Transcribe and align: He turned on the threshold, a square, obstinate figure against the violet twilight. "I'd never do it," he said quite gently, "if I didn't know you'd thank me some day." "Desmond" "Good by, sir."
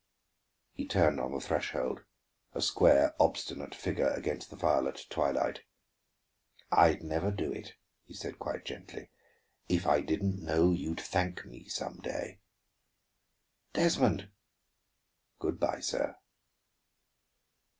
He 0.73 0.87
turned 0.87 1.19
on 1.19 1.31
the 1.31 1.39
threshold, 1.39 2.05
a 2.53 2.61
square, 2.63 3.13
obstinate 3.19 3.75
figure 3.75 4.09
against 4.09 4.49
the 4.49 4.55
violet 4.55 5.05
twilight. 5.11 5.61
"I'd 6.71 7.03
never 7.03 7.29
do 7.29 7.51
it," 7.51 7.75
he 8.05 8.15
said 8.15 8.39
quite 8.39 8.65
gently, 8.65 9.11
"if 9.69 9.85
I 9.85 10.01
didn't 10.01 10.41
know 10.43 10.71
you'd 10.71 10.99
thank 11.01 11.45
me 11.45 11.67
some 11.69 11.99
day." 12.01 12.39
"Desmond" 13.73 14.31
"Good 15.39 15.59
by, 15.59 15.81
sir." 15.81 16.15